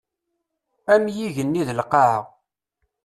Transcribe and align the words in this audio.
Am 0.93 1.03
yigenni 1.15 1.63
d 1.67 1.69
lqaɛa. 1.79 2.21